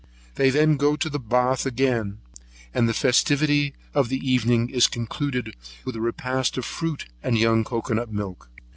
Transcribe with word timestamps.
They 0.33 0.49
then 0.49 0.77
go 0.77 0.95
to 0.95 1.11
the 1.11 1.19
bath 1.19 1.63
again, 1.63 2.21
and 2.73 2.89
the 2.89 2.93
festivity 2.95 3.75
of 3.93 4.09
the 4.09 4.17
evening 4.27 4.67
is 4.71 4.87
concluded 4.87 5.55
with 5.85 5.95
a 5.95 6.01
repast 6.01 6.57
of 6.57 6.65
fruit, 6.65 7.05
and 7.21 7.37
young 7.37 7.63
cocoanut 7.63 8.11
milk. 8.11 8.49